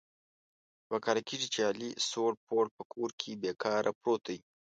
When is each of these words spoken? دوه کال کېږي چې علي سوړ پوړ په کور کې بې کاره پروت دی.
دوه 0.87 0.99
کال 1.05 1.17
کېږي 1.29 1.47
چې 1.53 1.59
علي 1.69 1.89
سوړ 2.09 2.31
پوړ 2.45 2.65
په 2.75 2.83
کور 2.93 3.09
کې 3.19 3.31
بې 3.41 3.51
کاره 3.63 3.91
پروت 3.99 4.21
دی. 4.29 4.37